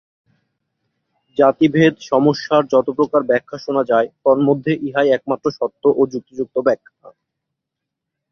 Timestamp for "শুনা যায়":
3.57-4.07